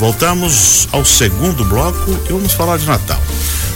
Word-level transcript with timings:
Voltamos 0.00 0.88
ao 0.92 1.04
segundo 1.04 1.62
bloco 1.62 2.18
e 2.26 2.32
vamos 2.32 2.54
falar 2.54 2.78
de 2.78 2.86
Natal. 2.86 3.20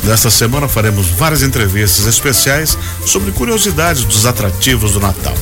Nesta 0.05 0.31
semana 0.31 0.67
faremos 0.67 1.07
várias 1.09 1.43
entrevistas 1.43 2.07
especiais 2.07 2.79
sobre 3.05 3.31
curiosidades 3.31 4.05
dos 4.05 4.25
atrativos 4.25 4.93
do 4.93 5.01
Natal. 5.01 5.35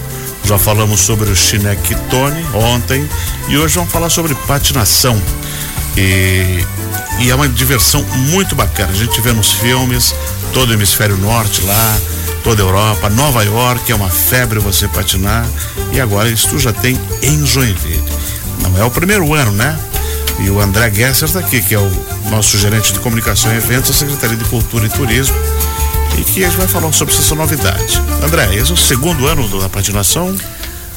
Já 0.42 0.58
falamos 0.58 1.00
sobre 1.00 1.30
o 1.30 1.37
Chineque 1.37 1.95
Tony 2.10 2.45
ontem 2.53 3.08
e 3.46 3.56
hoje 3.56 3.76
vamos 3.76 3.92
falar 3.92 4.10
sobre 4.10 4.34
patinação. 4.34 5.22
E, 5.96 6.66
e 7.21 7.30
é 7.30 7.35
uma 7.37 7.49
diversão 7.49 8.03
muito 8.30 8.57
bacana. 8.57 8.91
A 8.91 8.96
gente 8.96 9.21
vê 9.21 9.33
nos 9.33 9.53
filmes, 9.53 10.12
todo 10.53 10.71
o 10.71 10.73
hemisfério 10.73 11.17
norte 11.17 11.62
lá, 11.62 11.99
toda 12.43 12.61
a 12.61 12.67
Europa, 12.67 13.09
Nova 13.09 13.45
York, 13.45 13.93
é 13.93 13.95
uma 13.95 14.11
febre 14.11 14.59
você 14.59 14.89
patinar. 14.89 15.46
E 15.93 16.01
agora 16.01 16.29
isso 16.29 16.59
já 16.59 16.73
tem 16.73 17.01
em 17.23 17.46
Joinville. 17.46 18.03
Não 18.62 18.77
é 18.77 18.85
o 18.85 18.91
primeiro 18.91 19.33
ano, 19.33 19.53
né? 19.53 19.79
E 20.43 20.50
o 20.50 20.61
André 20.61 20.90
Gesser 20.93 21.29
está 21.29 21.38
aqui, 21.38 21.62
que 21.62 21.75
é 21.75 21.79
o 21.79 21.90
nosso 22.29 22.58
gerente 22.58 22.93
de 22.93 22.98
comunicação 22.98 23.53
e 23.53 23.57
eventos 23.57 23.90
da 23.90 23.96
Secretaria 23.96 24.36
de 24.36 24.44
Cultura 24.46 24.86
e 24.86 24.89
Turismo, 24.89 25.36
e 26.18 26.25
que 26.25 26.44
a 26.44 26.48
gente 26.48 26.58
vai 26.58 26.67
falar 26.67 26.93
sobre 26.93 27.14
essa 27.14 27.34
novidade. 27.34 28.03
André, 28.25 28.57
esse 28.57 28.72
é 28.72 28.75
o 28.75 28.76
segundo 28.76 29.26
ano 29.29 29.48
da 29.61 29.68
patinação? 29.68 30.36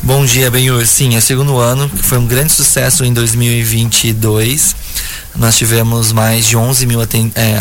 Bom 0.01 0.25
dia, 0.25 0.49
Benhur. 0.49 0.85
Sim, 0.85 1.15
é 1.15 1.19
o 1.19 1.21
segundo 1.21 1.57
ano, 1.59 1.87
que 1.87 2.01
foi 2.01 2.17
um 2.17 2.25
grande 2.25 2.51
sucesso 2.51 3.05
em 3.05 3.13
2022. 3.13 4.75
Nós 5.35 5.55
tivemos 5.57 6.11
mais 6.11 6.47
de 6.47 6.57
11 6.57 6.85
mil 6.87 6.99
é, 7.01 7.07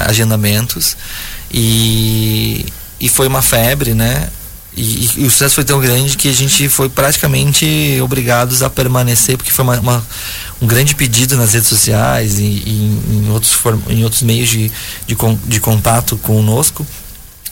agendamentos 0.07 0.97
e, 1.51 2.65
e 2.99 3.09
foi 3.09 3.29
uma 3.29 3.43
febre, 3.43 3.93
né? 3.93 4.29
E, 4.77 5.09
e, 5.17 5.27
o 5.27 5.31
sucesso 5.31 5.55
foi 5.55 5.65
tão 5.65 5.81
grande 5.81 6.17
que 6.17 6.29
a 6.29 6.33
gente 6.33 6.69
foi 6.69 6.89
praticamente 6.89 7.99
obrigados 8.03 8.63
a 8.63 8.69
permanecer, 8.69 9.37
porque 9.37 9.53
foi 9.53 9.63
uma, 9.63 9.79
uma 9.79 10.07
um 10.61 10.67
grande 10.67 10.95
pedido 10.95 11.37
nas 11.37 11.53
redes 11.53 11.69
sociais 11.69 12.39
e, 12.39 12.43
e 12.43 13.01
em, 13.11 13.31
outros, 13.31 13.59
em 13.89 14.03
outros 14.03 14.23
meios 14.23 14.49
de, 14.49 14.73
de, 15.07 15.17
de 15.47 15.61
contato 15.61 16.17
conosco, 16.19 16.87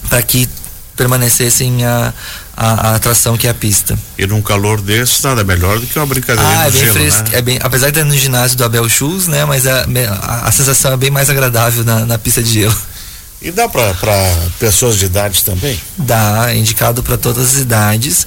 para 0.09 0.21
que 0.23 0.49
permanecessem 0.97 1.85
a, 1.85 2.13
a, 2.57 2.89
a, 2.89 2.95
atração 2.97 3.37
que 3.37 3.47
é 3.47 3.51
a 3.51 3.55
pista. 3.55 3.99
E 4.19 4.27
num 4.27 4.43
calor 4.43 4.81
desse, 4.81 5.23
nada 5.25 5.43
melhor 5.43 5.79
do 5.79 5.87
que 5.87 5.99
uma 5.99 6.07
brincadeira 6.07 6.49
ah, 6.49 6.67
é 6.67 6.71
bem 6.71 6.81
gelo, 6.81 6.93
fresco, 6.93 7.31
né? 7.31 7.39
é 7.39 7.43
bem, 7.43 7.59
apesar 7.63 7.91
de 7.91 7.99
estar 7.99 8.09
no 8.09 8.17
ginásio 8.17 8.57
do 8.57 8.65
Abel 8.65 8.89
Shoes, 8.89 9.27
né, 9.27 9.45
mas 9.45 9.67
a, 9.67 9.85
a, 9.85 10.49
a 10.49 10.53
sensação 10.53 10.93
é 10.93 10.97
bem 10.97 11.11
mais 11.11 11.31
agradável 11.31 11.85
na, 11.85 12.05
na 12.05 12.19
pista 12.19 12.43
de 12.43 12.53
gelo. 12.53 12.77
E 13.43 13.51
dá 13.51 13.69
para 13.69 13.93
pessoas 14.59 14.97
de 14.97 15.07
idade 15.07 15.45
também? 15.45 15.79
Dá, 15.99 16.47
é 16.51 16.57
indicado 16.57 17.03
para 17.03 17.19
todas 17.19 17.57
as 17.57 17.61
idades. 17.61 18.27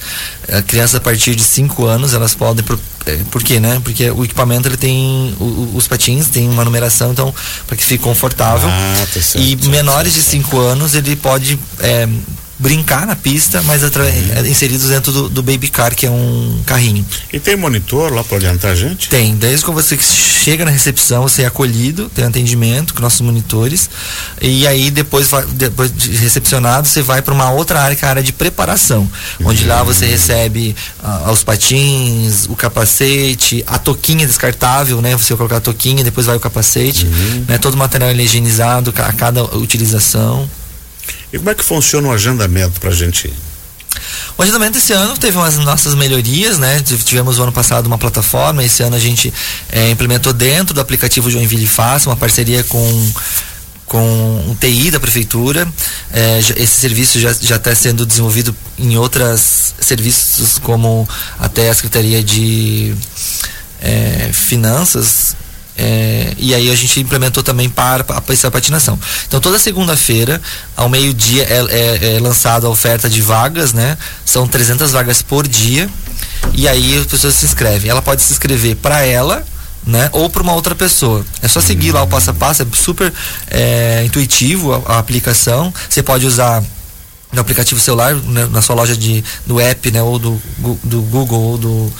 A 0.51 0.61
criança 0.61 0.97
a 0.97 0.99
partir 0.99 1.35
de 1.35 1.43
5 1.43 1.85
anos, 1.85 2.13
elas 2.13 2.35
podem. 2.35 2.65
Por, 2.65 2.77
é, 3.05 3.17
por 3.31 3.41
quê, 3.41 3.59
né? 3.59 3.79
Porque 3.83 4.09
o 4.11 4.25
equipamento 4.25 4.67
ele 4.67 4.75
tem. 4.75 5.33
O, 5.39 5.71
os 5.73 5.87
patins 5.87 6.27
tem 6.27 6.49
uma 6.49 6.65
numeração, 6.65 7.13
então, 7.13 7.33
para 7.65 7.77
que 7.77 7.85
fique 7.85 8.03
confortável. 8.03 8.67
Ah, 8.69 9.07
tá 9.13 9.21
certo, 9.21 9.41
e 9.41 9.55
menores 9.69 10.13
certo, 10.13 10.25
de 10.25 10.31
5 10.31 10.59
anos, 10.59 10.95
ele 10.95 11.15
pode. 11.15 11.57
É, 11.79 12.07
brincar 12.57 13.05
na 13.05 13.15
pista, 13.15 13.61
mas 13.63 13.83
uhum. 13.83 13.89
inseridos 14.45 14.89
dentro 14.89 15.11
do, 15.11 15.29
do, 15.29 15.43
baby 15.43 15.67
car, 15.67 15.93
que 15.93 16.05
é 16.05 16.09
um 16.09 16.61
carrinho. 16.65 17.05
E 17.31 17.39
tem 17.39 17.55
monitor 17.55 18.13
lá 18.13 18.23
para 18.23 18.37
orientar 18.37 18.71
a 18.71 18.75
gente? 18.75 19.09
Tem, 19.09 19.35
desde 19.35 19.65
que 19.65 19.71
você 19.71 19.97
chega 19.97 20.63
na 20.63 20.71
recepção, 20.71 21.23
você 21.23 21.43
é 21.43 21.45
acolhido, 21.45 22.09
tem 22.09 22.25
atendimento 22.25 22.93
com 22.93 23.01
nossos 23.01 23.21
monitores, 23.21 23.89
e 24.41 24.65
aí 24.65 24.89
depois, 24.89 25.29
depois 25.53 25.91
de 25.91 26.11
recepcionado, 26.11 26.87
você 26.87 27.01
vai 27.01 27.21
para 27.21 27.33
uma 27.33 27.51
outra 27.51 27.81
área, 27.81 27.95
que 27.95 28.05
é 28.05 28.07
a 28.07 28.11
área 28.11 28.23
de 28.23 28.31
preparação, 28.31 29.09
uhum. 29.39 29.47
onde 29.47 29.65
lá 29.65 29.83
você 29.83 30.05
recebe 30.05 30.75
uh, 31.03 31.31
os 31.31 31.43
patins, 31.43 32.45
o 32.47 32.55
capacete, 32.55 33.63
a 33.67 33.77
toquinha 33.77 34.25
descartável, 34.25 35.01
né? 35.01 35.15
Você 35.15 35.35
colocar 35.35 35.57
a 35.57 35.61
toquinha, 35.61 36.03
depois 36.03 36.25
vai 36.25 36.35
o 36.35 36.39
capacete, 36.39 37.05
uhum. 37.05 37.45
né? 37.47 37.57
Todo 37.57 37.73
o 37.73 37.77
material 37.77 38.11
higienizado 38.11 38.93
a 38.95 39.13
cada 39.13 39.43
utilização. 39.43 40.49
E 41.35 41.37
como 41.37 41.49
é 41.49 41.55
que 41.55 41.65
funciona 41.65 42.07
o 42.07 42.13
agendamento 42.13 42.79
para 42.79 42.91
a 42.91 42.93
gente? 42.93 43.31
O 44.37 44.41
agendamento 44.41 44.77
esse 44.77 44.93
ano 44.93 45.17
teve 45.17 45.37
umas 45.37 45.57
nossas 45.57 45.93
melhorias, 45.93 46.57
né? 46.57 46.81
Tivemos 46.81 47.39
o 47.39 47.43
ano 47.43 47.51
passado 47.51 47.87
uma 47.87 47.97
plataforma, 47.97 48.63
esse 48.63 48.81
ano 48.81 48.95
a 48.95 48.99
gente 48.99 49.33
é, 49.69 49.91
implementou 49.91 50.31
dentro 50.31 50.73
do 50.73 50.79
aplicativo 50.79 51.29
Joinville 51.29 51.67
Fácil 51.67 52.09
uma 52.09 52.15
parceria 52.15 52.63
com 52.63 53.13
com 53.85 54.01
um 54.49 54.55
TI 54.55 54.91
da 54.91 54.99
prefeitura. 54.99 55.67
É, 56.11 56.39
esse 56.39 56.79
serviço 56.79 57.19
já 57.19 57.31
está 57.31 57.75
sendo 57.75 58.05
desenvolvido 58.05 58.55
em 58.79 58.97
outros 58.97 59.75
serviços, 59.79 60.57
como 60.57 61.07
até 61.37 61.69
a 61.69 61.73
Secretaria 61.75 62.23
de 62.23 62.95
é, 63.81 64.29
Finanças 64.33 65.24
é, 65.77 66.33
e 66.37 66.53
aí 66.53 66.71
a 66.71 66.75
gente 66.75 66.99
implementou 67.01 67.43
também 67.43 67.69
para 67.69 68.05
a 68.07 68.51
patinação. 68.51 68.97
Então 69.27 69.39
toda 69.39 69.59
segunda-feira, 69.59 70.41
ao 70.75 70.87
meio-dia, 70.87 71.43
é, 71.43 71.65
é, 71.69 72.15
é 72.15 72.19
lançada 72.19 72.67
a 72.67 72.69
oferta 72.69 73.09
de 73.09 73.21
vagas, 73.21 73.73
né? 73.73 73.97
São 74.25 74.47
300 74.47 74.91
vagas 74.91 75.21
por 75.21 75.47
dia. 75.47 75.89
E 76.53 76.67
aí 76.67 76.97
as 76.97 77.05
pessoas 77.05 77.35
se 77.35 77.45
inscrevem. 77.45 77.89
Ela 77.89 78.01
pode 78.01 78.21
se 78.21 78.31
inscrever 78.31 78.75
para 78.77 79.01
ela, 79.01 79.45
né? 79.85 80.09
Ou 80.13 80.29
para 80.29 80.41
uma 80.41 80.53
outra 80.53 80.73
pessoa. 80.73 81.25
É 81.41 81.47
só 81.47 81.59
seguir 81.59 81.91
lá 81.91 82.03
o 82.03 82.07
passo 82.07 82.31
a 82.31 82.33
passo, 82.33 82.61
é 82.61 82.65
super 82.73 83.11
é, 83.47 84.03
intuitivo 84.05 84.73
a, 84.73 84.93
a, 84.93 84.99
aplicação. 84.99 85.73
Você 85.89 86.01
pode 86.01 86.25
usar 86.25 86.63
no 87.33 87.41
aplicativo 87.41 87.81
celular, 87.81 88.15
né? 88.15 88.47
na 88.49 88.61
sua 88.61 88.75
loja 88.75 88.95
de, 88.95 89.23
do 89.45 89.59
app, 89.59 89.91
né? 89.91 90.01
Ou 90.01 90.17
do, 90.17 90.41
do 90.83 91.01
Google 91.01 91.41
ou 91.41 91.57
do 91.57 91.93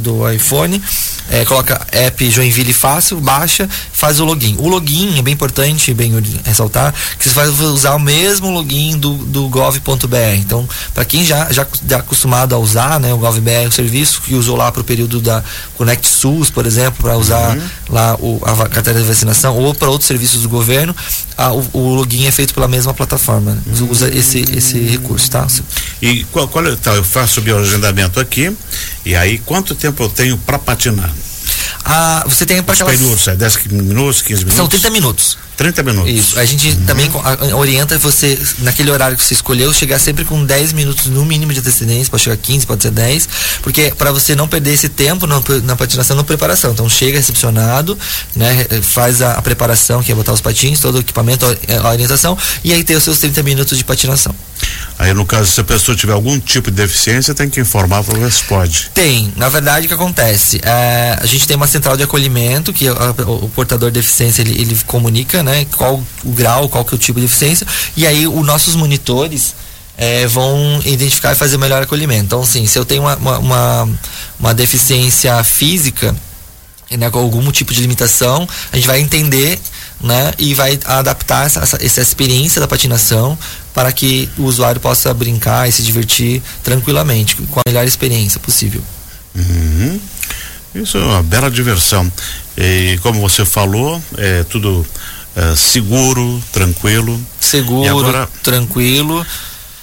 do 0.00 0.28
iPhone, 0.30 0.82
é, 1.30 1.44
coloca 1.44 1.80
app 1.92 2.30
Joinville 2.30 2.72
Fácil, 2.72 3.20
baixa, 3.20 3.68
faz 3.92 4.18
o 4.18 4.24
login. 4.24 4.56
O 4.58 4.68
login 4.68 5.18
é 5.18 5.22
bem 5.22 5.34
importante, 5.34 5.94
bem 5.94 6.12
ressaltar, 6.44 6.92
que 7.18 7.28
você 7.28 7.34
vai 7.34 7.48
usar 7.48 7.94
o 7.94 8.00
mesmo 8.00 8.50
login 8.50 8.98
do, 8.98 9.14
do 9.14 9.48
gov.br. 9.48 10.16
Então, 10.36 10.68
para 10.92 11.04
quem 11.04 11.24
já 11.24 11.50
já 11.52 11.62
está 11.62 11.98
acostumado 11.98 12.54
a 12.54 12.58
usar, 12.58 12.98
né, 12.98 13.12
o 13.14 13.18
gov.br, 13.18 13.68
o 13.68 13.72
serviço 13.72 14.22
que 14.22 14.34
usou 14.34 14.56
lá 14.56 14.72
para 14.72 14.80
o 14.80 14.84
período 14.84 15.20
da 15.20 15.42
Connect 15.76 16.08
SUS, 16.08 16.50
por 16.50 16.66
exemplo, 16.66 17.02
para 17.02 17.16
usar 17.16 17.56
uhum. 17.56 17.62
lá 17.88 18.16
o, 18.16 18.40
a 18.44 18.68
carteira 18.68 19.00
de 19.00 19.06
vacinação 19.06 19.56
ou 19.56 19.74
para 19.74 19.88
outros 19.88 20.08
serviços 20.08 20.42
do 20.42 20.48
governo, 20.48 20.94
a, 21.40 21.52
o, 21.54 21.66
o, 21.72 21.94
login 21.94 22.26
é 22.26 22.30
feito 22.30 22.52
pela 22.52 22.68
mesma 22.68 22.92
plataforma. 22.92 23.52
Né? 23.52 23.62
Usa 23.90 24.14
esse 24.14 24.40
esse 24.54 24.78
recurso, 24.78 25.30
tá? 25.30 25.46
E 26.02 26.24
qual, 26.24 26.46
qual 26.48 26.66
é, 26.66 26.76
tá, 26.76 26.94
eu 26.94 27.02
faço 27.02 27.40
o 27.40 27.42
meu 27.42 27.58
agendamento 27.58 28.20
aqui 28.20 28.54
e 29.06 29.16
aí 29.16 29.38
quanto 29.38 29.74
tempo 29.74 30.02
eu 30.02 30.08
tenho 30.10 30.36
para 30.36 30.58
patinar? 30.58 31.10
Ah, 31.82 32.24
você 32.26 32.44
tem 32.44 32.62
para 32.62 32.74
aquelas... 32.74 32.94
períodos, 32.94 33.26
é 33.26 33.34
10 33.34 33.66
minutos, 33.68 34.20
15 34.20 34.40
minutos? 34.40 34.56
São 34.56 34.68
30 34.68 34.90
minutos. 34.90 35.38
30 35.60 35.82
minutos. 35.82 36.10
Isso. 36.10 36.38
A 36.38 36.44
gente 36.46 36.70
uhum. 36.70 36.86
também 36.86 37.10
orienta 37.54 37.98
você, 37.98 38.38
naquele 38.60 38.90
horário 38.90 39.14
que 39.14 39.22
você 39.22 39.34
escolheu, 39.34 39.70
chegar 39.74 39.98
sempre 39.98 40.24
com 40.24 40.42
10 40.42 40.72
minutos 40.72 41.08
no 41.08 41.22
mínimo 41.22 41.52
de 41.52 41.58
antecedência, 41.58 42.10
pode 42.10 42.22
chegar 42.22 42.38
15, 42.38 42.64
pode 42.64 42.82
ser 42.82 42.90
10, 42.90 43.28
porque 43.60 43.92
para 43.98 44.10
você 44.10 44.34
não 44.34 44.48
perder 44.48 44.72
esse 44.72 44.88
tempo 44.88 45.26
na, 45.26 45.38
na 45.64 45.76
patinação, 45.76 46.16
na 46.16 46.24
preparação. 46.24 46.72
Então 46.72 46.88
chega 46.88 47.18
recepcionado, 47.18 47.98
né, 48.34 48.66
faz 48.80 49.20
a, 49.20 49.34
a, 49.34 49.42
preparação, 49.42 50.02
que 50.02 50.10
é 50.10 50.14
botar 50.14 50.32
os 50.32 50.40
patins, 50.40 50.80
todo 50.80 50.94
o 50.94 51.00
equipamento, 51.00 51.44
a, 51.44 51.88
a 51.88 51.90
orientação, 51.90 52.38
e 52.64 52.72
aí 52.72 52.82
tem 52.82 52.96
os 52.96 53.04
seus 53.04 53.18
30 53.18 53.42
minutos 53.42 53.76
de 53.76 53.84
patinação. 53.84 54.34
Aí, 55.00 55.14
no 55.14 55.24
caso, 55.24 55.50
se 55.50 55.58
a 55.58 55.64
pessoa 55.64 55.96
tiver 55.96 56.12
algum 56.12 56.38
tipo 56.38 56.70
de 56.70 56.76
deficiência, 56.76 57.32
tem 57.32 57.48
que 57.48 57.58
informar 57.58 58.04
para 58.04 58.18
ver 58.18 58.30
se 58.30 58.44
pode. 58.44 58.90
Tem. 58.92 59.32
Na 59.34 59.48
verdade, 59.48 59.86
o 59.86 59.88
que 59.88 59.94
acontece? 59.94 60.60
É, 60.62 61.16
a 61.18 61.24
gente 61.24 61.48
tem 61.48 61.56
uma 61.56 61.66
central 61.66 61.96
de 61.96 62.02
acolhimento 62.02 62.70
que 62.70 62.86
a, 62.86 62.92
o, 63.26 63.48
portador 63.48 63.90
de 63.90 63.98
deficiência 63.98 64.42
ele, 64.42 64.60
ele 64.60 64.76
comunica, 64.86 65.42
né? 65.42 65.66
Qual 65.74 66.04
o 66.22 66.32
grau, 66.32 66.68
qual 66.68 66.84
que 66.84 66.94
é 66.94 66.96
o 66.96 66.98
tipo 66.98 67.18
de 67.18 67.24
deficiência. 67.24 67.66
E 67.96 68.06
aí, 68.06 68.28
os 68.28 68.44
nossos 68.44 68.76
monitores 68.76 69.54
é, 69.96 70.26
vão 70.26 70.82
identificar 70.84 71.32
e 71.32 71.34
fazer 71.34 71.56
o 71.56 71.58
melhor 71.58 71.82
acolhimento. 71.82 72.24
Então, 72.24 72.42
assim, 72.42 72.66
se 72.66 72.78
eu 72.78 72.84
tenho 72.84 73.00
uma, 73.00 73.16
uma, 73.16 73.38
uma, 73.38 73.88
uma 74.38 74.52
deficiência 74.52 75.42
física, 75.42 76.14
né, 76.90 77.08
com 77.08 77.20
algum 77.20 77.50
tipo 77.50 77.72
de 77.72 77.80
limitação, 77.80 78.46
a 78.70 78.76
gente 78.76 78.86
vai 78.86 79.00
entender 79.00 79.58
né, 79.98 80.32
e 80.38 80.54
vai 80.54 80.78
adaptar 80.84 81.46
essa, 81.46 81.78
essa 81.80 82.00
experiência 82.02 82.60
da 82.60 82.68
patinação 82.68 83.38
para 83.74 83.92
que 83.92 84.28
o 84.36 84.44
usuário 84.44 84.80
possa 84.80 85.12
brincar 85.14 85.68
e 85.68 85.72
se 85.72 85.82
divertir 85.82 86.42
tranquilamente, 86.62 87.36
com 87.36 87.60
a 87.60 87.62
melhor 87.68 87.86
experiência 87.86 88.40
possível. 88.40 88.82
Uhum. 89.34 90.00
Isso 90.74 90.98
é 90.98 91.04
uma 91.04 91.22
bela 91.22 91.50
diversão. 91.50 92.10
E 92.56 92.98
como 93.02 93.20
você 93.20 93.44
falou, 93.44 94.02
é 94.16 94.44
tudo 94.44 94.86
é, 95.36 95.54
seguro, 95.56 96.42
tranquilo. 96.52 97.20
Seguro, 97.40 97.88
agora, 97.88 98.28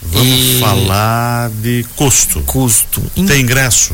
Vamos 0.01 0.27
e... 0.27 0.59
falar 0.59 1.49
de 1.49 1.85
custo. 1.95 2.41
Custo. 2.41 3.01
Tem 3.25 3.41
ingresso? 3.41 3.93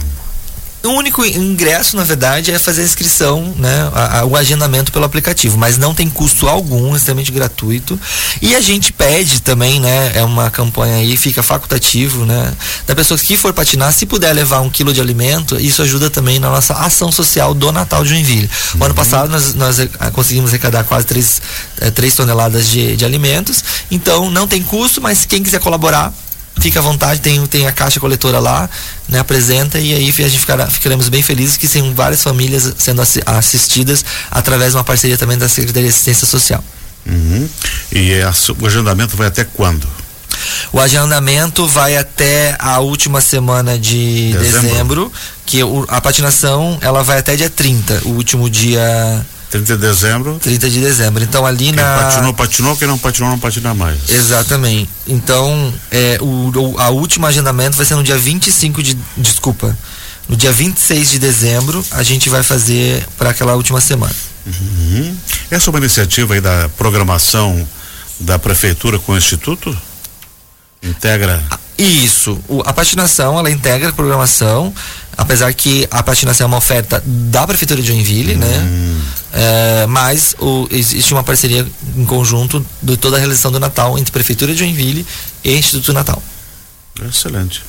O 0.84 0.90
único 0.90 1.26
ingresso, 1.26 1.96
na 1.96 2.04
verdade, 2.04 2.52
é 2.52 2.60
fazer 2.60 2.82
a 2.82 2.84
inscrição, 2.84 3.54
né? 3.58 3.90
A, 3.94 4.20
a, 4.20 4.26
o 4.26 4.36
agendamento 4.36 4.92
pelo 4.92 5.06
aplicativo, 5.06 5.58
mas 5.58 5.78
não 5.78 5.96
tem 5.96 6.10
custo 6.10 6.46
algum, 6.50 6.94
é 6.94 6.98
extremamente 6.98 7.32
gratuito. 7.32 7.98
E 8.42 8.54
a 8.54 8.60
gente 8.60 8.92
pede 8.92 9.42
também, 9.42 9.80
né? 9.80 10.12
É 10.14 10.24
uma 10.24 10.52
campanha 10.52 10.96
aí, 10.96 11.16
fica 11.16 11.42
facultativo, 11.42 12.26
né? 12.26 12.54
Da 12.86 12.94
pessoa 12.94 13.18
que 13.18 13.38
for 13.38 13.54
patinar, 13.54 13.94
se 13.94 14.06
puder 14.06 14.34
levar 14.34 14.60
um 14.60 14.70
quilo 14.70 14.92
de 14.92 15.00
alimento, 15.00 15.58
isso 15.58 15.82
ajuda 15.82 16.10
também 16.10 16.38
na 16.38 16.50
nossa 16.50 16.74
ação 16.74 17.14
social 17.14 17.54
do 17.54 17.72
Natal 17.72 18.04
de 18.04 18.10
Joinville. 18.10 18.50
O 18.74 18.78
uhum. 18.78 18.86
ano 18.86 18.94
passado 18.94 19.30
nós, 19.30 19.54
nós 19.54 19.80
eh, 19.80 19.88
conseguimos 20.12 20.50
arrecadar 20.50 20.84
quase 20.84 21.06
3, 21.06 21.42
3 21.96 22.14
eh, 22.14 22.16
toneladas 22.18 22.68
de, 22.68 22.98
de 22.98 23.06
alimentos. 23.06 23.64
Então 23.90 24.30
não 24.30 24.46
tem 24.46 24.62
custo, 24.62 25.00
mas 25.00 25.26
quem 25.26 25.42
quiser 25.42 25.62
colaborar, 25.62 26.14
fica 26.60 26.80
à 26.80 26.82
vontade, 26.82 27.20
tem, 27.20 27.46
tem 27.48 27.68
a 27.68 27.72
caixa 27.72 28.00
coletora 28.00 28.40
lá, 28.40 28.70
né, 29.08 29.20
apresenta 29.20 29.80
e 29.80 29.94
aí 29.94 30.10
a 30.10 30.12
gente 30.12 30.40
ficará, 30.40 30.68
ficaremos 30.68 31.10
bem 31.10 31.22
felizes 31.22 31.58
que 31.58 31.68
tem 31.68 31.94
várias 31.94 32.22
famílias 32.22 32.74
sendo 32.78 33.02
assistidas 33.26 34.06
através 34.30 34.72
de 34.72 34.78
uma 34.78 34.84
parceria 34.84 35.18
também 35.18 35.38
da 35.38 35.50
Secretaria 35.50 35.90
de 35.90 35.94
Assistência 35.94 36.28
Social. 36.28 36.64
Uhum. 37.06 37.50
E 37.92 38.22
a, 38.22 38.34
o 38.62 38.68
agendamento 38.68 39.18
vai 39.18 39.28
até 39.28 39.44
quando? 39.44 39.88
O 40.72 40.80
agendamento 40.80 41.68
vai 41.68 41.98
até 41.98 42.56
a 42.60 42.80
última 42.80 43.22
semana 43.22 43.78
de 43.78 44.34
dezembro, 44.34 44.62
dezembro 44.62 45.14
que 45.46 45.60
a 45.88 46.02
patinação 46.02 46.78
ela 46.82 47.04
vai 47.04 47.20
até 47.20 47.36
dia 47.36 47.50
30, 47.50 48.02
o 48.06 48.10
último 48.10 48.50
dia 48.50 49.26
30 49.54 49.76
de 49.76 49.82
dezembro. 49.82 50.40
30 50.42 50.70
de 50.70 50.82
dezembro. 50.82 51.24
Então 51.24 51.46
ali 51.46 51.66
quem 51.66 51.74
na. 51.74 51.98
Patinou, 51.98 52.34
patinou, 52.34 52.76
quem 52.76 52.88
não 52.88 52.98
patinou, 52.98 53.30
não 53.30 53.40
patina 53.40 53.74
mais. 53.74 54.10
Exatamente. 54.10 54.90
Então, 55.08 55.72
é, 55.92 56.18
o, 56.20 56.52
o, 56.56 56.80
a 56.80 56.90
última 56.90 57.28
agendamento 57.28 57.78
vai 57.78 57.86
ser 57.86 57.96
no 57.96 58.04
dia 58.04 58.18
25 58.18 58.82
de. 58.82 58.98
Desculpa. 59.16 59.78
No 60.28 60.36
dia 60.36 60.52
26 60.52 61.12
de 61.12 61.20
dezembro, 61.20 61.86
a 61.92 62.02
gente 62.02 62.30
vai 62.30 62.42
fazer 62.42 63.06
para 63.18 63.30
aquela 63.30 63.54
última 63.56 63.82
semana. 63.82 64.16
Uhum. 64.46 65.16
Essa 65.52 65.70
é 65.70 65.72
uma 65.72 65.80
iniciativa 65.80 66.34
aí 66.34 66.42
da 66.42 66.70
programação 66.78 67.68
da 68.20 68.40
prefeitura 68.40 68.98
com 68.98 69.12
o 69.12 69.18
instituto? 69.18 69.78
Integra. 70.82 71.44
Isso. 71.78 72.40
O, 72.48 72.62
a 72.66 72.72
patinação, 72.72 73.38
ela 73.38 73.50
integra 73.50 73.90
a 73.90 73.94
programação, 73.94 74.74
apesar 75.18 75.54
que 75.54 75.88
a 75.90 76.04
patinação 76.04 76.46
é 76.46 76.48
uma 76.48 76.58
oferta 76.58 77.04
da 77.06 77.46
prefeitura 77.48 77.82
de 77.82 77.88
Joinville, 77.88 78.36
né? 78.36 78.48
hum. 78.48 79.00
né? 79.00 79.02
É, 79.36 79.88
mas 79.88 80.36
o, 80.40 80.68
existe 80.70 81.12
uma 81.14 81.24
parceria 81.24 81.66
em 81.98 82.06
conjunto 82.06 82.64
de 82.82 82.96
toda 82.98 83.18
a 83.18 83.20
realização 83.20 83.52
do 83.52 83.60
Natal 83.60 83.98
entre 83.98 84.12
Prefeitura 84.12 84.54
de 84.54 84.60
Joinville 84.60 85.06
e 85.44 85.56
Instituto 85.56 85.92
Natal. 85.92 86.22
Excelente. 87.10 87.64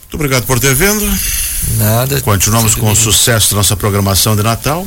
Muito 0.00 0.14
obrigado 0.14 0.44
por 0.44 0.58
ter 0.58 0.74
vindo. 0.74 1.08
Nada. 1.78 2.20
Continuamos 2.20 2.74
com 2.74 2.90
o 2.90 2.96
sucesso 2.96 3.50
da 3.50 3.56
nossa 3.56 3.76
programação 3.76 4.34
de 4.34 4.42
Natal. 4.42 4.86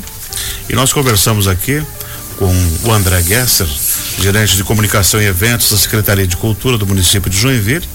E 0.70 0.76
nós 0.76 0.92
conversamos 0.92 1.48
aqui 1.48 1.82
com 2.38 2.54
o 2.84 2.92
André 2.92 3.24
Gesser, 3.24 3.68
gerente 4.20 4.56
de 4.56 4.64
comunicação 4.64 5.22
e 5.22 5.26
eventos 5.26 5.70
da 5.72 5.78
Secretaria 5.78 6.28
de 6.28 6.38
Cultura 6.38 6.78
do 6.78 6.86
município 6.86 7.30
de 7.30 7.38
Joinville 7.38 7.88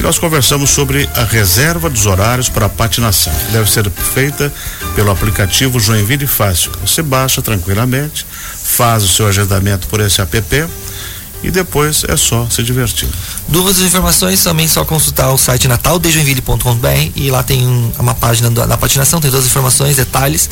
e 0.00 0.02
nós 0.02 0.18
conversamos 0.18 0.70
sobre 0.70 1.06
a 1.14 1.24
reserva 1.24 1.90
dos 1.90 2.06
horários 2.06 2.48
para 2.48 2.64
a 2.64 2.68
patinação, 2.70 3.32
que 3.34 3.52
deve 3.52 3.70
ser 3.70 3.90
feita 3.90 4.50
pelo 4.94 5.10
aplicativo 5.10 5.78
Joinville 5.78 6.26
Fácil. 6.26 6.72
Você 6.80 7.02
baixa 7.02 7.42
tranquilamente, 7.42 8.24
faz 8.30 9.02
o 9.02 9.08
seu 9.08 9.26
agendamento 9.26 9.88
por 9.88 10.00
esse 10.00 10.22
app 10.22 10.68
e 11.42 11.50
depois 11.50 12.04
é 12.08 12.16
só 12.16 12.46
se 12.50 12.62
divertir. 12.62 13.08
Dúvidas 13.48 13.82
informações 13.82 14.42
também 14.42 14.68
só 14.68 14.84
consultar 14.86 15.32
o 15.32 15.38
site 15.38 15.68
nataldejoinville.com.br 15.68 17.12
e 17.14 17.30
lá 17.30 17.42
tem 17.42 17.92
uma 17.98 18.14
página 18.14 18.50
da, 18.50 18.78
patinação, 18.78 19.20
tem 19.20 19.30
todas 19.30 19.44
as 19.44 19.50
informações, 19.50 19.96
detalhes. 19.96 20.48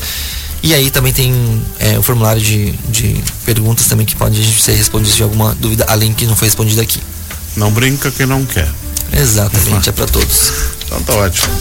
E 0.61 0.73
aí 0.73 0.91
também 0.91 1.13
tem 1.13 1.33
é, 1.79 1.97
o 1.97 2.03
formulário 2.03 2.41
de, 2.41 2.71
de 2.89 3.23
perguntas 3.45 3.87
também 3.87 4.05
que 4.05 4.15
pode 4.15 4.43
ser 4.59 4.73
respondido 4.73 5.15
se 5.15 5.23
alguma 5.23 5.55
dúvida 5.55 5.85
além 5.87 6.13
que 6.13 6.25
não 6.25 6.35
foi 6.35 6.47
respondida 6.47 6.81
aqui. 6.81 7.01
Não 7.55 7.71
brinca 7.71 8.11
quem 8.11 8.25
não 8.25 8.45
quer. 8.45 8.69
Exatamente, 9.13 9.87
é 9.89 9.91
para 9.91 10.05
todos. 10.05 10.51
Então 10.85 11.01
tá 11.03 11.15
ótimo. 11.15 11.53